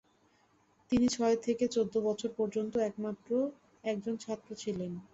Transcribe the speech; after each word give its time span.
তিনি 0.91 1.07
ছয় 1.09 1.37
থেকে 1.45 1.65
চোদ্দো 1.67 1.99
বছর 2.07 2.29
পর্যন্ত 2.37 2.73
একজন 3.83 4.13
ছাত্র 4.17 4.49
ছিলেন। 4.55 4.91